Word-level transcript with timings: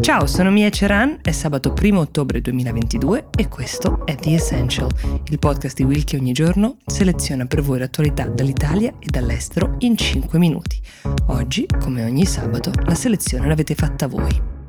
Ciao, 0.00 0.26
sono 0.26 0.50
Mia 0.50 0.70
Ceran, 0.70 1.18
è 1.22 1.32
sabato 1.32 1.74
1 1.80 1.98
ottobre 1.98 2.40
2022 2.40 3.28
e 3.36 3.48
questo 3.48 4.04
è 4.06 4.14
The 4.14 4.34
Essential, 4.34 4.90
il 5.24 5.38
podcast 5.38 5.76
di 5.76 5.84
Will 5.84 6.04
che 6.04 6.16
ogni 6.16 6.32
giorno 6.32 6.78
seleziona 6.86 7.46
per 7.46 7.62
voi 7.62 7.78
l'attualità 7.78 8.26
dall'Italia 8.26 8.94
e 8.98 9.06
dall'estero 9.08 9.76
in 9.80 9.96
5 9.96 10.38
minuti. 10.38 10.80
Oggi, 11.26 11.66
come 11.80 12.04
ogni 12.04 12.26
sabato, 12.26 12.72
la 12.84 12.94
selezione 12.94 13.46
l'avete 13.46 13.74
fatta 13.74 14.06
voi. 14.06 14.60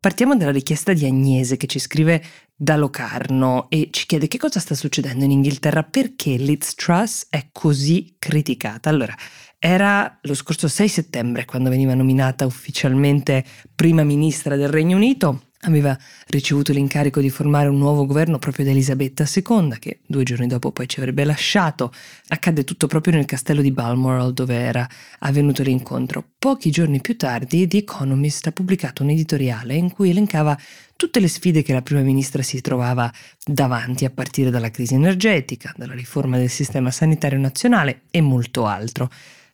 Partiamo 0.00 0.34
dalla 0.34 0.50
richiesta 0.50 0.94
di 0.94 1.04
Agnese 1.04 1.58
che 1.58 1.66
ci 1.66 1.78
scrive 1.78 2.22
da 2.56 2.76
Locarno 2.76 3.68
e 3.68 3.88
ci 3.90 4.06
chiede 4.06 4.28
che 4.28 4.38
cosa 4.38 4.58
sta 4.58 4.74
succedendo 4.74 5.24
in 5.24 5.30
Inghilterra, 5.30 5.82
perché 5.82 6.36
Liz 6.36 6.74
Truss 6.74 7.26
è 7.28 7.48
così 7.52 8.16
criticata. 8.18 8.88
Allora, 8.88 9.14
era 9.62 10.18
lo 10.22 10.32
scorso 10.32 10.68
6 10.68 10.88
settembre 10.88 11.44
quando 11.44 11.68
veniva 11.68 11.92
nominata 11.92 12.46
ufficialmente 12.46 13.44
prima 13.74 14.02
ministra 14.04 14.56
del 14.56 14.70
Regno 14.70 14.96
Unito 14.96 15.42
aveva 15.64 15.94
ricevuto 16.28 16.72
l'incarico 16.72 17.20
di 17.20 17.28
formare 17.28 17.68
un 17.68 17.76
nuovo 17.76 18.06
governo 18.06 18.38
proprio 18.38 18.64
da 18.64 18.70
Elisabetta 18.70 19.26
II, 19.30 19.76
che 19.78 20.00
due 20.06 20.22
giorni 20.22 20.46
dopo 20.46 20.72
poi 20.72 20.88
ci 20.88 21.00
avrebbe 21.00 21.24
lasciato. 21.24 21.92
Accadde 22.28 22.64
tutto 22.64 22.86
proprio 22.86 23.12
nel 23.12 23.26
castello 23.26 23.60
di 23.60 23.70
Balmoral, 23.70 24.32
dove 24.32 24.54
era 24.54 24.88
avvenuto 25.18 25.62
l'incontro. 25.62 26.24
Pochi 26.38 26.70
giorni 26.70 27.02
più 27.02 27.14
tardi, 27.18 27.66
The 27.66 27.76
Economist 27.76 28.46
ha 28.46 28.52
pubblicato 28.52 29.02
un 29.02 29.10
editoriale 29.10 29.74
in 29.74 29.92
cui 29.92 30.08
elencava 30.08 30.58
tutte 30.96 31.20
le 31.20 31.28
sfide 31.28 31.62
che 31.62 31.74
la 31.74 31.82
prima 31.82 32.00
ministra 32.00 32.42
si 32.42 32.62
trovava 32.62 33.12
davanti, 33.44 34.06
a 34.06 34.10
partire 34.10 34.48
dalla 34.48 34.70
crisi 34.70 34.94
energetica, 34.94 35.74
dalla 35.76 35.94
riforma 35.94 36.38
del 36.38 36.48
sistema 36.48 36.90
sanitario 36.90 37.38
nazionale 37.38 38.04
e 38.10 38.22
molto 38.22 38.64
altro. 38.64 39.10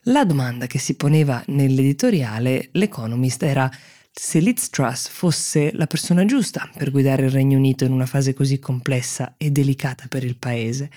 La 0.09 0.25
domanda 0.25 0.69
che 0.69 0.79
si 0.79 0.95
poneva 0.95 1.43
nell'editoriale, 1.49 2.69
l'Economist, 2.73 3.43
era 3.43 3.69
se 4.13 4.39
Liz 4.39 4.71
Truss 4.71 5.09
fosse 5.09 5.73
la 5.73 5.89
persona 5.89 6.25
giusta 6.25 6.71
per 6.77 6.93
guidare 6.93 7.25
il 7.25 7.33
Regno 7.33 7.59
Unito 7.59 7.85
in 7.85 7.91
una 7.91 8.07
fase 8.07 8.33
così 8.33 8.61
complessa 8.61 9.35
e 9.37 9.51
delicata 9.51 10.05
per 10.09 10.23
il 10.23 10.37
paese. 10.37 10.91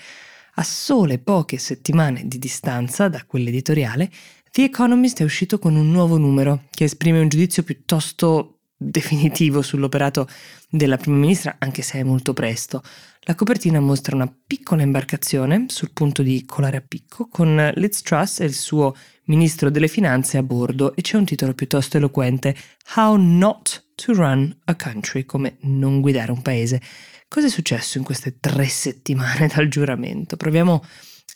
A 0.54 0.62
sole 0.62 1.18
poche 1.18 1.58
settimane 1.58 2.28
di 2.28 2.38
distanza 2.38 3.08
da 3.08 3.24
quell'editoriale, 3.26 4.08
The 4.52 4.62
Economist 4.62 5.18
è 5.20 5.24
uscito 5.24 5.58
con 5.58 5.74
un 5.74 5.90
nuovo 5.90 6.16
numero 6.16 6.66
che 6.70 6.84
esprime 6.84 7.18
un 7.18 7.28
giudizio 7.28 7.64
piuttosto 7.64 8.59
definitivo 8.82 9.60
sull'operato 9.60 10.26
della 10.70 10.96
prima 10.96 11.18
ministra, 11.18 11.56
anche 11.58 11.82
se 11.82 11.98
è 11.98 12.02
molto 12.02 12.32
presto. 12.32 12.82
La 13.24 13.34
copertina 13.34 13.78
mostra 13.78 14.16
una 14.16 14.32
piccola 14.46 14.80
imbarcazione 14.80 15.66
sul 15.68 15.90
punto 15.92 16.22
di 16.22 16.46
colare 16.46 16.78
a 16.78 16.82
picco 16.86 17.28
con 17.28 17.70
Liz 17.74 18.00
Truss 18.00 18.40
e 18.40 18.46
il 18.46 18.54
suo 18.54 18.96
ministro 19.24 19.70
delle 19.70 19.88
finanze 19.88 20.38
a 20.38 20.42
bordo 20.42 20.96
e 20.96 21.02
c'è 21.02 21.18
un 21.18 21.26
titolo 21.26 21.52
piuttosto 21.52 21.98
eloquente 21.98 22.56
How 22.96 23.16
not 23.16 23.88
to 23.96 24.14
run 24.14 24.56
a 24.64 24.74
country, 24.74 25.26
come 25.26 25.58
non 25.60 26.00
guidare 26.00 26.32
un 26.32 26.40
paese. 26.40 26.80
Cosa 27.28 27.46
è 27.46 27.50
successo 27.50 27.98
in 27.98 28.04
queste 28.04 28.38
tre 28.40 28.66
settimane 28.66 29.46
dal 29.54 29.68
giuramento? 29.68 30.36
Proviamo 30.36 30.82
a 30.82 30.82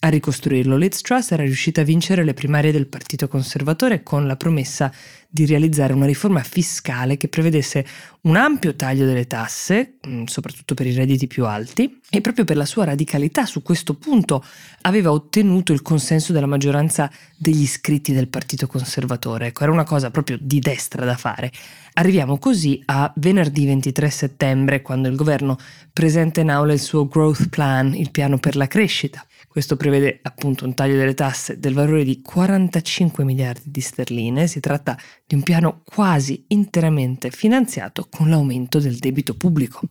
ricostruirlo. 0.09 0.77
Liz 0.77 1.01
Truss 1.01 1.31
era 1.33 1.43
riuscita 1.43 1.81
a 1.81 1.85
vincere 1.85 2.25
le 2.25 2.35
primarie 2.35 2.73
del 2.73 2.87
Partito 2.87 3.29
Conservatore 3.29 4.03
con 4.03 4.27
la 4.27 4.37
promessa 4.37 4.93
di 5.29 5.47
realizzare 5.47 5.93
una 5.93 6.07
riforma 6.07 6.45
fiscale 6.45 7.17
che 7.17 7.27
prevedesse 7.27 7.85
un 8.23 8.37
ampio 8.37 8.77
taglio 8.77 9.05
delle 9.05 9.27
tasse, 9.27 9.95
mm, 10.07 10.25
soprattutto 10.27 10.75
per 10.75 10.87
i 10.87 10.93
redditi 10.93 11.27
più 11.27 11.45
alti, 11.45 12.01
e 12.09 12.21
proprio 12.21 12.45
per 12.45 12.57
la 12.57 12.65
sua 12.65 12.85
radicalità 12.85 13.45
su 13.45 13.61
questo 13.61 13.95
punto 13.95 14.45
aveva 14.83 15.11
ottenuto 15.11 15.73
il 15.73 15.83
consenso 15.83 16.33
della 16.33 16.47
maggioranza 16.47 17.11
degli 17.37 17.63
iscritti 17.63 18.13
del 18.13 18.29
Partito 18.29 18.69
Conservatore. 18.69 19.47
Ecco, 19.47 19.65
era 19.65 19.73
una 19.73 19.83
cosa 19.85 20.11
proprio 20.11 20.39
di 20.41 20.61
destra 20.61 21.05
da 21.05 21.17
fare. 21.17 21.51
Arriviamo 21.95 22.39
così 22.39 22.81
a 22.85 23.13
venerdì 23.17 23.67
23 23.67 24.11
settembre, 24.11 24.83
quando 24.83 25.09
il 25.09 25.17
governo 25.17 25.57
presenta 25.93 26.41
in 26.41 26.51
aula 26.51 26.73
il 26.73 26.81
suo 26.81 27.09
Growth 27.09 27.49
Plan, 27.49 27.95
il 27.95 28.11
piano 28.11 28.39
per 28.39 28.55
la 28.55 28.69
crescita. 28.69 29.27
Questo 29.55 29.77
prevede 29.77 30.19
appunto 30.23 30.65
un 30.65 30.75
taglio 30.75 30.97
delle 30.97 31.15
tasse 31.15 31.61
del 31.61 31.75
valore 31.75 32.03
di 32.03 32.21
45 32.21 33.23
miliardi 33.23 33.71
di 33.71 33.81
sterline. 33.81 34.49
Si 34.49 34.59
tratta 34.59 34.99
di 35.25 35.37
un 35.37 35.45
piano 35.45 35.83
quasi 35.85 36.45
interamente 36.49 37.31
finanziato 37.31 38.09
con 38.11 38.29
l'aumento 38.29 38.81
del 38.81 38.97
debito 38.97 39.37
pubblico. 39.37 39.83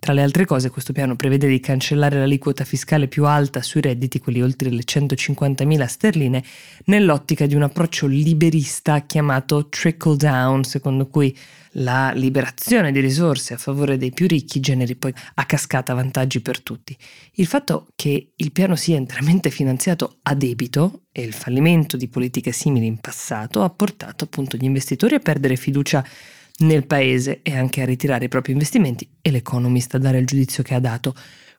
Tra 0.00 0.14
le 0.14 0.22
altre 0.22 0.44
cose, 0.46 0.68
questo 0.68 0.92
piano 0.92 1.14
prevede 1.14 1.46
di 1.46 1.60
cancellare 1.60 2.18
l'aliquota 2.18 2.64
fiscale 2.64 3.06
più 3.06 3.24
alta 3.24 3.62
sui 3.62 3.82
redditi, 3.82 4.18
quelli 4.18 4.42
oltre 4.42 4.68
le 4.68 4.82
150.000 4.82 5.86
sterline, 5.86 6.44
nell'ottica 6.86 7.46
di 7.46 7.54
un 7.54 7.62
approccio 7.62 8.08
liberista 8.08 9.02
chiamato 9.02 9.68
trickle 9.68 10.16
down, 10.16 10.64
secondo 10.64 11.06
cui 11.06 11.32
la 11.74 12.12
liberazione 12.12 12.92
di 12.92 13.00
risorse 13.00 13.54
a 13.54 13.58
favore 13.58 13.96
dei 13.96 14.12
più 14.12 14.26
ricchi 14.26 14.60
generi 14.60 14.94
poi 14.94 15.12
a 15.34 15.46
cascata 15.46 15.94
vantaggi 15.94 16.40
per 16.40 16.60
tutti. 16.60 16.96
Il 17.34 17.46
fatto 17.46 17.88
che 17.94 18.32
il 18.34 18.52
piano 18.52 18.76
sia 18.76 18.96
interamente 18.96 19.50
finanziato 19.50 20.18
a 20.22 20.34
debito 20.34 21.04
e 21.12 21.22
il 21.22 21.32
fallimento 21.32 21.96
di 21.96 22.08
politiche 22.08 22.52
simili 22.52 22.86
in 22.86 22.98
passato 22.98 23.62
ha 23.62 23.70
portato 23.70 24.24
appunto 24.24 24.56
gli 24.56 24.64
investitori 24.64 25.14
a 25.14 25.20
perdere 25.20 25.56
fiducia 25.56 26.04
nel 26.58 26.86
paese 26.86 27.40
e 27.42 27.56
anche 27.56 27.82
a 27.82 27.84
ritirare 27.84 28.26
i 28.26 28.28
propri 28.28 28.52
investimenti 28.52 29.08
e 29.20 29.30
l'Economist 29.30 29.94
a 29.94 29.98
dare 29.98 30.18
il 30.18 30.26
giudizio 30.26 30.62
che 30.62 30.74
ha 30.74 30.80
dato. 30.80 31.14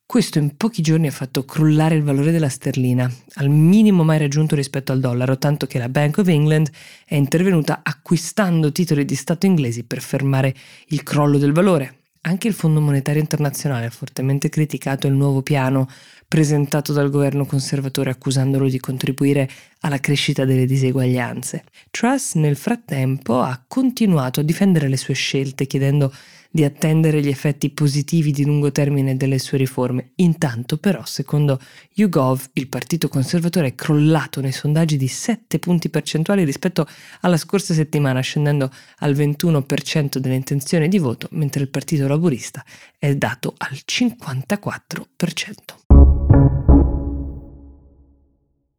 Questo 0.07 0.37
in 0.37 0.55
pochi 0.55 0.83
giorni 0.83 1.07
ha 1.07 1.11
fatto 1.11 1.45
crollare 1.45 1.95
il 1.95 2.03
valore 2.03 2.31
della 2.31 2.47
sterlina, 2.47 3.11
al 3.33 3.49
minimo 3.49 4.03
mai 4.03 4.19
raggiunto 4.19 4.55
rispetto 4.55 4.91
al 4.91 4.99
dollaro, 4.99 5.39
tanto 5.39 5.65
che 5.65 5.79
la 5.79 5.89
Bank 5.89 6.19
of 6.19 6.27
England 6.27 6.69
è 7.05 7.15
intervenuta 7.15 7.81
acquistando 7.83 8.71
titoli 8.71 9.03
di 9.03 9.15
Stato 9.15 9.47
inglesi 9.47 9.83
per 9.83 10.01
fermare 10.01 10.53
il 10.89 11.01
crollo 11.01 11.39
del 11.39 11.53
valore. 11.53 12.01
Anche 12.21 12.47
il 12.47 12.53
Fondo 12.53 12.81
Monetario 12.81 13.19
Internazionale 13.19 13.87
ha 13.87 13.91
fortemente 13.91 14.47
criticato 14.47 15.07
il 15.07 15.13
nuovo 15.13 15.41
piano 15.41 15.87
presentato 16.27 16.93
dal 16.93 17.09
governo 17.09 17.45
conservatore 17.45 18.11
accusandolo 18.11 18.67
di 18.69 18.79
contribuire 18.79 19.49
alla 19.81 19.99
crescita 19.99 20.45
delle 20.45 20.65
diseguaglianze. 20.65 21.63
Truss 21.91 22.35
nel 22.35 22.55
frattempo 22.55 23.41
ha 23.41 23.63
continuato 23.67 24.39
a 24.39 24.43
difendere 24.43 24.87
le 24.87 24.97
sue 24.97 25.13
scelte 25.13 25.67
chiedendo 25.67 26.11
di 26.55 26.63
attendere 26.63 27.19
gli 27.21 27.27
effetti 27.27 27.69
positivi 27.69 28.31
di 28.31 28.45
lungo 28.45 28.71
termine 28.71 29.17
delle 29.17 29.39
sue 29.39 29.57
riforme. 29.57 30.11
Intanto 30.15 30.77
però, 30.77 31.03
secondo 31.03 31.59
YouGov, 31.95 32.51
il 32.53 32.69
Partito 32.69 33.09
Conservatore 33.09 33.67
è 33.67 33.75
crollato 33.75 34.39
nei 34.39 34.53
sondaggi 34.53 34.95
di 34.95 35.09
7 35.09 35.59
punti 35.59 35.89
percentuali 35.89 36.45
rispetto 36.45 36.87
alla 37.19 37.35
scorsa 37.35 37.73
settimana, 37.73 38.21
scendendo 38.21 38.71
al 38.99 39.13
21% 39.13 40.17
delle 40.17 40.35
intenzioni 40.35 40.87
di 40.87 40.97
voto, 40.97 41.27
mentre 41.31 41.61
il 41.61 41.69
Partito 41.69 42.07
Laburista 42.07 42.63
è 42.97 43.13
dato 43.15 43.53
al 43.57 43.77
54%. 43.85 45.03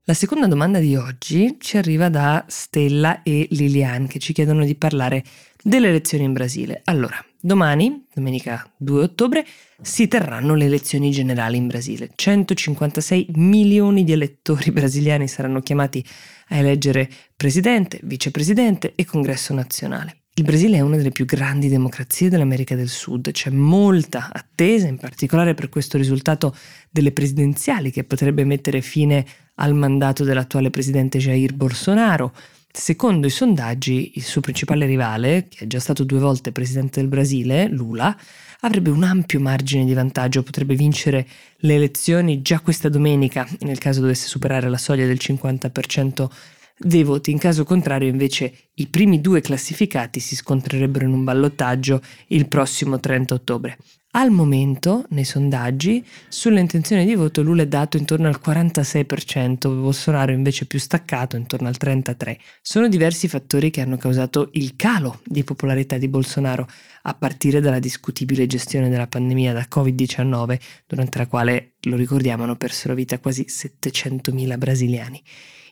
La 0.05 0.15
seconda 0.15 0.47
domanda 0.47 0.79
di 0.79 0.97
oggi 0.97 1.57
ci 1.59 1.77
arriva 1.77 2.09
da 2.09 2.43
Stella 2.49 3.23
e 3.23 3.49
Liliane 3.51 4.07
che 4.07 4.19
ci 4.19 4.33
chiedono 4.33 4.65
di 4.65 4.77
parlare 4.77 5.23
delle 5.63 5.89
elezioni 5.89 6.25
in 6.25 6.33
Brasile. 6.33 6.81
Allora, 6.85 7.23
domani, 7.47 8.07
domenica 8.13 8.69
2 8.77 9.03
ottobre, 9.03 9.47
si 9.81 10.09
terranno 10.09 10.57
le 10.57 10.65
elezioni 10.65 11.13
generali 11.13 11.57
in 11.57 11.69
Brasile. 11.69 12.11
156 12.13 13.29
milioni 13.35 14.03
di 14.03 14.11
elettori 14.11 14.73
brasiliani 14.73 15.29
saranno 15.29 15.61
chiamati 15.61 16.05
a 16.49 16.57
eleggere 16.57 17.09
presidente, 17.37 18.01
vicepresidente 18.03 18.95
e 18.97 19.05
congresso 19.05 19.55
nazionale. 19.55 20.23
Il 20.39 20.45
Brasile 20.45 20.77
è 20.77 20.81
una 20.81 20.97
delle 20.97 21.13
più 21.13 21.25
grandi 21.25 21.69
democrazie 21.69 22.29
dell'America 22.29 22.75
del 22.75 22.89
Sud, 22.89 23.31
c'è 23.31 23.49
molta 23.49 24.29
attesa, 24.31 24.87
in 24.87 24.99
particolare 24.99 25.55
per 25.55 25.71
questo 25.71 25.97
risultato 25.97 26.55
delle 26.91 27.13
presidenziali 27.13 27.91
che 27.91 28.05
potrebbe 28.05 28.45
mettere 28.45 28.83
fine 28.83 29.25
al 29.55 29.73
mandato 29.73 30.25
dell'attuale 30.25 30.69
presidente 30.69 31.19
Jair 31.19 31.55
Bolsonaro. 31.55 32.35
Secondo 32.79 33.27
i 33.27 33.31
sondaggi, 33.31 34.13
il 34.17 34.23
suo 34.23 34.43
principale 34.43 34.85
rivale, 34.85 35.47
che 35.49 35.65
è 35.65 35.67
già 35.67 35.81
stato 35.81 36.05
due 36.05 36.19
volte 36.19 36.53
presidente 36.53 37.01
del 37.01 37.09
Brasile, 37.09 37.69
Lula, 37.69 38.15
avrebbe 38.61 38.91
un 38.91 39.03
ampio 39.03 39.41
margine 39.41 39.87
di 39.87 39.95
vantaggio, 39.95 40.43
potrebbe 40.43 40.75
vincere 40.75 41.27
le 41.61 41.75
elezioni 41.75 42.43
già 42.43 42.61
questa 42.61 42.91
domenica, 42.91 43.49
nel 43.61 43.79
caso 43.79 44.03
dovesse 44.03 44.29
superare 44.29 44.69
la 44.69 44.77
soglia 44.77 45.07
del 45.07 45.19
50% 45.19 46.29
dei 46.77 47.03
voti. 47.03 47.31
In 47.31 47.39
caso 47.39 47.65
contrario, 47.65 48.11
invece, 48.11 48.53
i 48.75 48.87
primi 48.89 49.23
due 49.23 49.41
classificati 49.41 50.21
si 50.21 50.37
scontrerebbero 50.37 51.07
in 51.07 51.15
un 51.15 51.25
ballottaggio 51.25 52.03
il 52.29 52.47
prossimo 52.47 53.01
30 53.01 53.33
ottobre. 53.33 53.79
Al 54.19 54.31
momento, 54.31 55.05
nei 55.11 55.25
sondaggi, 55.25 56.03
sulle 56.31 56.61
intenzioni 56.61 57.05
di 57.05 57.15
voto 57.15 57.43
Lula 57.43 57.65
è 57.65 57.67
dato 57.67 57.99
intorno 57.99 58.29
al 58.29 58.41
46%, 58.43 59.69
Bolsonaro 59.69 60.33
invece 60.33 60.65
più 60.65 60.79
staccato, 60.79 61.37
intorno 61.37 61.69
al 61.69 61.77
33%. 61.79 62.37
Sono 62.63 62.89
diversi 62.89 63.29
fattori 63.29 63.69
che 63.69 63.83
hanno 63.83 63.99
causato 63.99 64.49
il 64.53 64.75
calo 64.75 65.21
di 65.23 65.45
popolarità 65.45 65.99
di 65.99 66.09
Bolsonaro, 66.09 66.67
a 67.03 67.13
partire 67.13 67.61
dalla 67.61 67.79
discutibile 67.79 68.47
gestione 68.47 68.89
della 68.89 69.07
pandemia 69.07 69.53
da 69.53 69.67
Covid-19, 69.71 70.61
durante 70.87 71.19
la 71.19 71.27
quale 71.27 71.75
lo 71.83 71.97
ricordiamo, 71.97 72.45
hanno 72.45 72.57
perso 72.57 72.89
la 72.89 72.95
vita 72.95 73.19
quasi 73.19 73.45
700.000 73.47 74.57
brasiliani. 74.57 75.23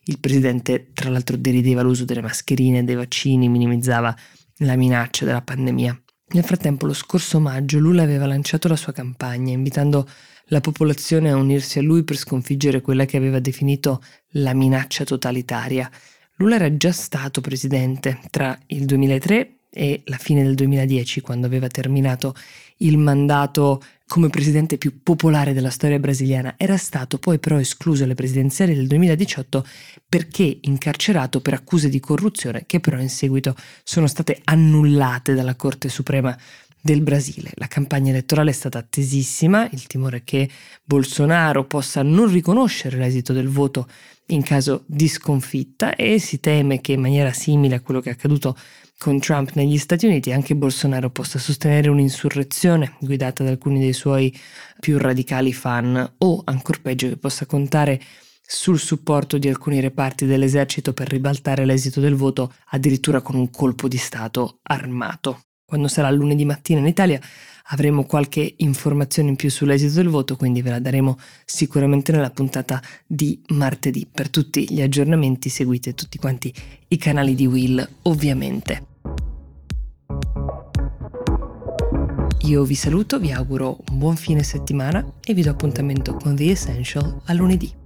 Il 0.04 0.20
presidente, 0.20 0.90
tra 0.92 1.08
l'altro, 1.08 1.38
derideva 1.38 1.80
l'uso 1.80 2.04
delle 2.04 2.20
mascherine 2.20 2.84
dei 2.84 2.94
vaccini, 2.94 3.48
minimizzava 3.48 4.14
la 4.58 4.76
minaccia 4.76 5.24
della 5.24 5.40
pandemia. 5.40 5.98
Nel 6.34 6.42
frattempo, 6.42 6.86
lo 6.86 6.94
scorso 6.94 7.38
maggio, 7.38 7.78
Lula 7.78 8.02
aveva 8.02 8.26
lanciato 8.26 8.66
la 8.66 8.74
sua 8.74 8.92
campagna, 8.92 9.52
invitando 9.52 10.08
la 10.46 10.60
popolazione 10.60 11.30
a 11.30 11.36
unirsi 11.36 11.78
a 11.78 11.82
lui 11.82 12.02
per 12.02 12.16
sconfiggere 12.16 12.80
quella 12.80 13.04
che 13.04 13.16
aveva 13.16 13.38
definito 13.38 14.02
la 14.30 14.52
minaccia 14.52 15.04
totalitaria. 15.04 15.88
Lula 16.38 16.56
era 16.56 16.76
già 16.76 16.90
stato 16.90 17.40
presidente 17.40 18.18
tra 18.30 18.58
il 18.66 18.84
2003 18.84 19.58
e 19.70 20.02
la 20.06 20.16
fine 20.16 20.42
del 20.42 20.56
2010, 20.56 21.20
quando 21.20 21.46
aveva 21.46 21.68
terminato 21.68 22.34
il 22.78 22.98
mandato 22.98 23.80
come 24.06 24.28
presidente 24.28 24.78
più 24.78 25.02
popolare 25.02 25.52
della 25.52 25.70
storia 25.70 25.98
brasiliana. 25.98 26.54
Era 26.56 26.76
stato 26.76 27.18
poi 27.18 27.38
però 27.38 27.58
escluso 27.58 28.04
alle 28.04 28.14
presidenziali 28.14 28.74
del 28.74 28.86
2018 28.86 29.66
perché 30.08 30.58
incarcerato 30.62 31.40
per 31.40 31.54
accuse 31.54 31.88
di 31.88 32.00
corruzione 32.00 32.64
che 32.66 32.80
però 32.80 32.98
in 32.98 33.08
seguito 33.08 33.54
sono 33.82 34.06
state 34.06 34.40
annullate 34.44 35.34
dalla 35.34 35.54
Corte 35.54 35.88
Suprema 35.88 36.36
del 36.80 37.00
Brasile. 37.00 37.50
La 37.54 37.66
campagna 37.66 38.10
elettorale 38.10 38.50
è 38.50 38.52
stata 38.52 38.78
attesissima, 38.78 39.66
il 39.70 39.86
timore 39.86 40.22
che 40.22 40.50
Bolsonaro 40.84 41.64
possa 41.64 42.02
non 42.02 42.30
riconoscere 42.30 42.98
l'esito 42.98 43.32
del 43.32 43.48
voto 43.48 43.88
in 44.26 44.42
caso 44.42 44.84
di 44.86 45.08
sconfitta 45.08 45.96
e 45.96 46.18
si 46.18 46.40
teme 46.40 46.82
che 46.82 46.92
in 46.92 47.00
maniera 47.00 47.32
simile 47.32 47.76
a 47.76 47.80
quello 47.80 48.00
che 48.00 48.10
è 48.10 48.12
accaduto 48.12 48.54
con 48.98 49.18
Trump 49.20 49.52
negli 49.54 49.78
Stati 49.78 50.06
Uniti 50.06 50.32
anche 50.32 50.56
Bolsonaro 50.56 51.10
possa 51.10 51.38
sostenere 51.38 51.88
un'insurrezione 51.88 52.96
guidata 53.00 53.44
da 53.44 53.50
alcuni 53.50 53.80
dei 53.80 53.92
suoi 53.92 54.34
più 54.80 54.98
radicali 54.98 55.52
fan 55.52 56.14
o, 56.18 56.42
ancora 56.44 56.78
peggio, 56.82 57.08
che 57.08 57.16
possa 57.16 57.46
contare 57.46 58.00
sul 58.46 58.78
supporto 58.78 59.38
di 59.38 59.48
alcuni 59.48 59.80
reparti 59.80 60.26
dell'esercito 60.26 60.92
per 60.92 61.08
ribaltare 61.08 61.64
l'esito 61.64 62.00
del 62.00 62.14
voto 62.14 62.52
addirittura 62.70 63.20
con 63.20 63.36
un 63.36 63.50
colpo 63.50 63.88
di 63.88 63.96
Stato 63.96 64.58
armato. 64.62 65.40
Quando 65.66 65.88
sarà 65.88 66.10
lunedì 66.10 66.44
mattina 66.44 66.80
in 66.80 66.86
Italia 66.86 67.18
avremo 67.68 68.04
qualche 68.04 68.54
informazione 68.58 69.30
in 69.30 69.36
più 69.36 69.50
sull'esito 69.50 69.94
del 69.94 70.08
voto, 70.08 70.36
quindi 70.36 70.60
ve 70.60 70.68
la 70.68 70.78
daremo 70.78 71.16
sicuramente 71.46 72.12
nella 72.12 72.30
puntata 72.30 72.82
di 73.06 73.42
martedì. 73.48 74.06
Per 74.10 74.28
tutti 74.28 74.66
gli 74.70 74.82
aggiornamenti 74.82 75.48
seguite 75.48 75.94
tutti 75.94 76.18
quanti 76.18 76.52
i 76.88 76.98
canali 76.98 77.34
di 77.34 77.46
Will, 77.46 77.88
ovviamente. 78.02 78.88
Io 82.42 82.62
vi 82.64 82.74
saluto, 82.74 83.18
vi 83.18 83.32
auguro 83.32 83.78
un 83.88 83.98
buon 83.98 84.16
fine 84.16 84.42
settimana 84.42 85.14
e 85.24 85.32
vi 85.32 85.40
do 85.40 85.50
appuntamento 85.50 86.14
con 86.14 86.36
The 86.36 86.50
Essential 86.50 87.22
a 87.24 87.32
lunedì. 87.32 87.83